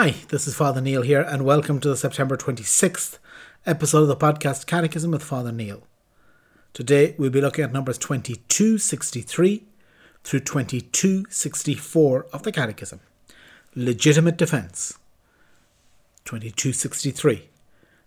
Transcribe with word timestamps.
Hi, 0.00 0.14
this 0.28 0.46
is 0.46 0.54
Father 0.54 0.80
Neil 0.80 1.02
here, 1.02 1.22
and 1.22 1.44
welcome 1.44 1.80
to 1.80 1.88
the 1.88 1.96
September 1.96 2.36
26th 2.36 3.18
episode 3.66 4.02
of 4.02 4.06
the 4.06 4.14
podcast 4.14 4.68
Catechism 4.68 5.10
with 5.10 5.24
Father 5.24 5.50
Neil. 5.50 5.82
Today 6.72 7.16
we'll 7.18 7.30
be 7.30 7.40
looking 7.40 7.64
at 7.64 7.72
numbers 7.72 7.98
2263 7.98 9.64
through 10.22 10.38
2264 10.38 12.26
of 12.32 12.44
the 12.44 12.52
Catechism. 12.52 13.00
Legitimate 13.74 14.36
defence. 14.36 14.96
2263. 16.26 17.48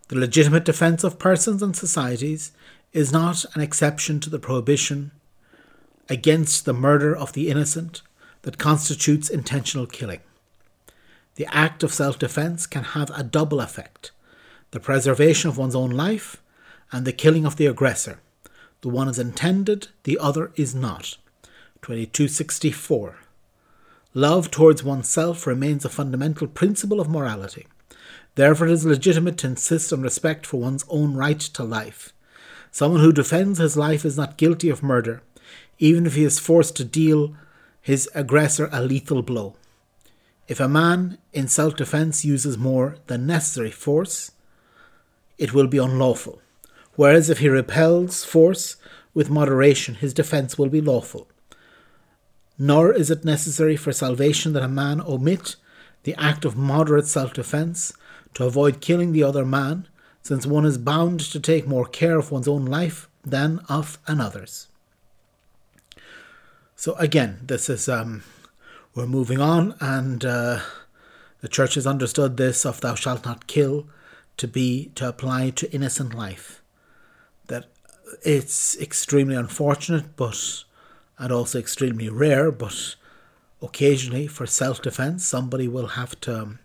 The 0.08 0.16
legitimate 0.16 0.64
defence 0.64 1.04
of 1.04 1.20
persons 1.20 1.62
and 1.62 1.76
societies 1.76 2.54
is 2.94 3.12
not 3.12 3.44
an 3.54 3.60
exception 3.60 4.22
to 4.22 4.30
the 4.30 4.40
prohibition 4.40 5.12
against 6.08 6.64
the 6.64 6.74
murder 6.74 7.14
of 7.14 7.34
the 7.34 7.50
innocent 7.50 8.02
that 8.44 8.58
constitutes 8.58 9.30
intentional 9.30 9.86
killing. 9.86 10.22
The 11.36 11.48
act 11.56 11.84
of 11.84 11.94
self 11.94 12.20
defence 12.20 12.66
can 12.68 12.84
have 12.84 13.12
a 13.12 13.24
double 13.24 13.60
effect 13.60 14.12
the 14.72 14.80
preservation 14.80 15.50
of 15.50 15.58
one's 15.58 15.76
own 15.76 15.92
life 15.92 16.42
and 16.92 17.06
the 17.06 17.12
killing 17.12 17.46
of 17.46 17.58
the 17.58 17.66
aggressor. 17.66 18.20
The 18.82 18.90
one 18.90 19.10
is 19.10 19.20
intended, 19.20 19.90
the 20.04 20.18
other 20.18 20.52
is 20.56 20.74
not. 20.74 21.18
2264. 21.82 23.18
Love 24.14 24.50
towards 24.50 24.84
oneself 24.84 25.46
remains 25.46 25.86
a 25.86 25.90
fundamental 25.90 26.48
principle 26.48 27.00
of 27.00 27.10
morality. 27.10 27.68
Therefore, 28.36 28.68
it 28.68 28.74
is 28.74 28.86
legitimate 28.86 29.38
to 29.40 29.48
insist 29.48 29.92
on 29.92 30.02
respect 30.02 30.46
for 30.46 30.60
one's 30.60 30.86
own 30.90 31.16
right 31.16 31.40
to 31.40 31.64
life. 31.64 32.14
Someone 32.72 33.02
who 33.02 33.12
defends 33.12 33.60
his 33.60 33.76
life 33.76 34.06
is 34.06 34.18
not 34.18 34.38
guilty 34.38 34.70
of 34.70 34.82
murder, 34.82 35.22
even 35.80 36.06
if 36.06 36.16
he 36.16 36.24
is 36.24 36.40
forced 36.40 36.78
to 36.78 36.86
deal 36.86 37.36
his 37.82 38.10
aggressor 38.16 38.70
a 38.72 38.82
lethal 38.82 39.22
blow. 39.22 39.56
If 40.52 40.60
a 40.60 40.68
man 40.68 41.18
in 41.32 41.48
self 41.48 41.78
defence 41.78 42.26
uses 42.26 42.58
more 42.58 42.98
than 43.08 43.26
necessary 43.26 43.72
force, 43.72 44.32
it 45.38 45.54
will 45.54 45.68
be 45.68 45.78
unlawful, 45.78 46.42
whereas 46.98 47.30
if 47.30 47.40
he 47.40 47.48
repels 47.48 48.26
force 48.26 48.76
with 49.14 49.30
moderation, 49.30 49.96
his 49.96 50.14
defence 50.14 50.58
will 50.58 50.68
be 50.68 50.82
lawful. 50.82 51.30
Nor 52.60 52.92
is 52.92 53.10
it 53.10 53.24
necessary 53.24 53.78
for 53.78 53.94
salvation 53.94 54.52
that 54.52 54.62
a 54.62 54.68
man 54.68 55.00
omit 55.00 55.56
the 56.04 56.16
act 56.16 56.44
of 56.44 56.58
moderate 56.58 57.08
self 57.08 57.32
defence 57.32 57.94
to 58.34 58.44
avoid 58.44 58.82
killing 58.82 59.14
the 59.14 59.24
other 59.24 59.46
man, 59.46 59.88
since 60.22 60.46
one 60.46 60.66
is 60.66 60.78
bound 60.78 61.22
to 61.22 61.40
take 61.40 61.66
more 61.66 61.86
care 61.86 62.20
of 62.20 62.30
one's 62.30 62.50
own 62.50 62.66
life 62.66 63.08
than 63.24 63.60
of 63.70 64.00
another's. 64.06 64.68
So 66.76 66.96
again, 66.96 67.40
this 67.42 67.70
is 67.70 67.88
um, 67.88 68.24
we're 68.94 69.06
moving 69.06 69.40
on, 69.40 69.76
and 69.80 70.26
uh, 70.26 70.60
the 71.42 71.48
church 71.48 71.76
has 71.76 71.88
understood 71.88 72.38
this 72.38 72.66
of 72.66 72.82
"Thou 72.82 72.96
shalt 72.96 73.26
not 73.26 73.48
kill" 73.48 73.88
to 74.38 74.48
be 74.48 74.92
to 74.96 75.08
apply 75.08 75.52
to 75.52 75.72
innocent 75.74 76.14
life. 76.14 76.62
That 77.48 77.66
it's 78.24 78.78
extremely 78.80 79.36
unfortunate, 79.36 80.16
but 80.16 80.64
and 81.18 81.32
also 81.32 81.60
extremely 81.60 82.10
rare, 82.10 82.52
but 82.52 82.96
occasionally 83.62 84.26
for 84.28 84.48
self-defense, 84.48 85.26
somebody 85.26 85.68
will 85.68 85.88
have 85.88 86.20
to 86.22 86.58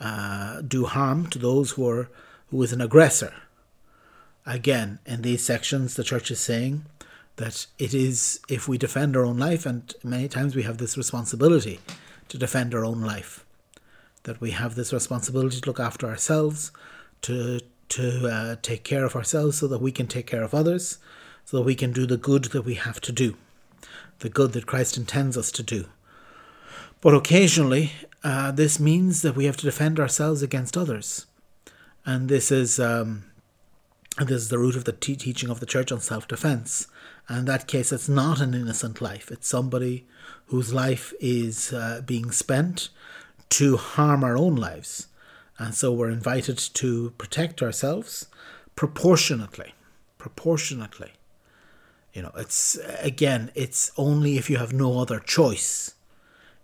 uh, 0.00 0.62
do 0.62 0.84
harm 0.84 1.26
to 1.30 1.38
those 1.38 1.72
who 1.72 1.88
are 1.88 2.08
who 2.50 2.62
is 2.62 2.72
an 2.72 2.80
aggressor. 2.80 3.34
Again, 4.46 5.00
in 5.04 5.22
these 5.22 5.44
sections, 5.44 5.94
the 5.94 6.04
church 6.04 6.30
is 6.30 6.40
saying 6.40 6.86
that 7.38 7.66
it 7.78 7.94
is 7.94 8.40
if 8.48 8.68
we 8.68 8.76
defend 8.76 9.16
our 9.16 9.24
own 9.24 9.38
life, 9.38 9.64
and 9.64 9.94
many 10.04 10.28
times 10.28 10.54
we 10.54 10.64
have 10.64 10.78
this 10.78 10.96
responsibility 10.96 11.80
to 12.28 12.36
defend 12.36 12.74
our 12.74 12.84
own 12.84 13.00
life, 13.00 13.44
that 14.24 14.40
we 14.40 14.50
have 14.50 14.74
this 14.74 14.92
responsibility 14.92 15.60
to 15.60 15.68
look 15.68 15.80
after 15.80 16.06
ourselves, 16.06 16.70
to 17.22 17.60
to 17.88 18.28
uh, 18.28 18.56
take 18.60 18.84
care 18.84 19.04
of 19.04 19.16
ourselves, 19.16 19.58
so 19.58 19.66
that 19.66 19.80
we 19.80 19.90
can 19.90 20.06
take 20.06 20.26
care 20.26 20.42
of 20.42 20.52
others, 20.52 20.98
so 21.44 21.56
that 21.56 21.62
we 21.62 21.74
can 21.74 21.92
do 21.92 22.06
the 22.06 22.18
good 22.18 22.44
that 22.46 22.66
we 22.66 22.74
have 22.74 23.00
to 23.00 23.12
do, 23.12 23.36
the 24.18 24.28
good 24.28 24.52
that 24.52 24.66
Christ 24.66 24.98
intends 24.98 25.36
us 25.36 25.50
to 25.52 25.62
do. 25.62 25.86
But 27.00 27.14
occasionally, 27.14 27.92
uh, 28.22 28.50
this 28.50 28.78
means 28.78 29.22
that 29.22 29.36
we 29.36 29.46
have 29.46 29.56
to 29.58 29.64
defend 29.64 29.98
ourselves 29.98 30.42
against 30.42 30.76
others, 30.76 31.26
and 32.04 32.28
this 32.28 32.50
is. 32.50 32.80
Um, 32.80 33.24
this 34.26 34.42
is 34.42 34.48
the 34.48 34.58
root 34.58 34.74
of 34.74 34.84
the 34.84 34.92
te- 34.92 35.16
teaching 35.16 35.50
of 35.50 35.60
the 35.60 35.66
church 35.66 35.92
on 35.92 36.00
self 36.00 36.26
defense. 36.26 36.88
And 37.28 37.40
in 37.40 37.44
that 37.44 37.68
case, 37.68 37.92
it's 37.92 38.08
not 38.08 38.40
an 38.40 38.54
innocent 38.54 39.00
life. 39.00 39.30
It's 39.30 39.46
somebody 39.46 40.06
whose 40.46 40.72
life 40.72 41.12
is 41.20 41.72
uh, 41.72 42.02
being 42.04 42.30
spent 42.30 42.88
to 43.50 43.76
harm 43.76 44.24
our 44.24 44.36
own 44.36 44.56
lives. 44.56 45.08
And 45.58 45.74
so 45.74 45.92
we're 45.92 46.10
invited 46.10 46.58
to 46.58 47.10
protect 47.18 47.62
ourselves 47.62 48.26
proportionately. 48.76 49.74
Proportionately. 50.16 51.12
You 52.12 52.22
know, 52.22 52.32
it's 52.36 52.78
again, 53.00 53.50
it's 53.54 53.92
only 53.96 54.38
if 54.38 54.48
you 54.48 54.56
have 54.56 54.72
no 54.72 54.98
other 55.00 55.20
choice. 55.20 55.94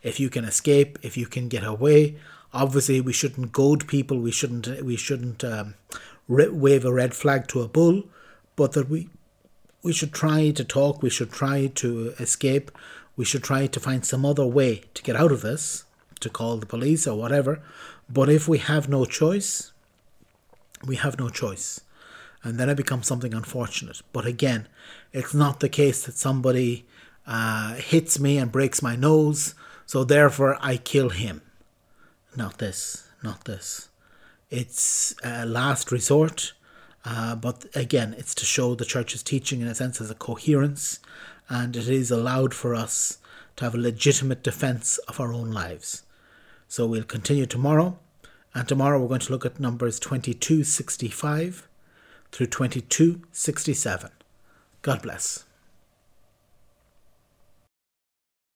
If 0.03 0.19
you 0.19 0.31
can 0.31 0.45
escape, 0.45 0.99
if 1.03 1.17
you 1.17 1.27
can 1.27 1.49
get 1.49 1.65
away. 1.65 2.17
Obviously, 2.53 3.01
we 3.01 3.13
shouldn't 3.13 3.53
goad 3.53 3.87
people. 3.89 4.19
We 4.19 4.31
shouldn't. 4.31 4.83
We 4.83 4.97
shouldn't 4.97 5.43
um, 5.45 5.75
wave 6.29 6.85
a 6.85 6.93
red 6.93 7.15
flag 7.15 7.47
to 7.49 7.63
a 7.63 7.69
bull, 7.69 8.05
but 8.57 8.73
that 8.73 8.89
we 8.89 9.09
we 9.83 9.93
should 9.93 10.13
try 10.13 10.51
to 10.51 10.65
talk, 10.65 11.03
we 11.03 11.11
should 11.11 11.31
try 11.31 11.67
to 11.67 12.15
escape, 12.19 12.71
we 13.17 13.25
should 13.25 13.45
try 13.45 13.67
to 13.67 13.79
find 13.79 14.05
some 14.05 14.25
other 14.25 14.47
way 14.47 14.83
to 14.95 15.03
get 15.03 15.15
out 15.15 15.31
of 15.31 15.43
this, 15.43 15.85
to 16.21 16.31
call 16.31 16.57
the 16.57 16.67
police 16.67 17.07
or 17.07 17.19
whatever. 17.19 17.61
But 18.09 18.31
if 18.31 18.49
we 18.49 18.59
have 18.59 18.89
no 18.89 19.05
choice, 19.05 19.73
we 20.87 20.97
have 20.97 21.19
no 21.19 21.29
choice. 21.29 21.83
And 22.43 22.59
then 22.59 22.69
it 22.69 22.77
becomes 22.77 23.07
something 23.07 23.35
unfortunate. 23.35 24.01
But 24.13 24.27
again, 24.27 24.69
it's 25.13 25.35
not 25.35 25.61
the 25.61 25.69
case 25.69 26.05
that 26.05 26.17
somebody 26.17 26.87
uh, 27.27 27.75
hits 27.75 28.19
me 28.19 28.39
and 28.39 28.53
breaks 28.53 28.83
my 28.83 28.97
nose, 28.97 29.55
so 29.87 30.03
therefore 30.05 30.59
I 30.61 30.77
kill 30.79 31.11
him. 31.11 31.43
Not 32.37 32.59
this, 32.59 33.09
not 33.23 33.45
this. 33.45 33.89
It's 34.51 35.15
a 35.25 35.47
last 35.47 35.91
resort, 35.91 36.53
uh, 37.05 37.35
but 37.37 37.67
again, 37.75 38.15
it's 38.19 38.35
to 38.37 38.45
show 38.45 38.75
the 38.75 38.85
church's 38.85 39.23
teaching 39.23 39.61
in 39.61 39.69
a 39.69 39.75
sense 39.75 40.01
as 40.01 40.11
a 40.11 40.15
coherence, 40.15 41.01
and 41.49 41.77
it 41.77 41.89
is 41.89 42.11
allowed 42.11 42.55
for 42.55 42.75
us 42.75 43.19
to 43.57 43.65
have 43.65 43.75
a 43.75 43.79
legitimate 43.79 44.43
defense 44.43 44.99
of 45.09 45.21
our 45.21 45.33
own 45.33 45.51
lives. 45.51 46.03
So 46.69 46.87
we'll 46.87 47.05
continue 47.05 47.47
tomorrow, 47.47 47.99
and 48.55 48.67
tomorrow 48.67 49.01
we're 49.01 49.09
going 49.09 49.21
to 49.21 49.33
look 49.33 49.47
at 49.47 49.61
numbers 49.61 49.99
2265 49.99 51.69
through 52.33 52.47
2267. 52.47 54.11
God 54.83 55.03
bless. 55.03 55.45